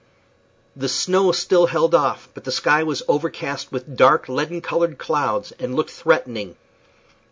[0.75, 5.51] The snow still held off, but the sky was overcast with dark, leaden colored clouds,
[5.59, 6.55] and looked threatening.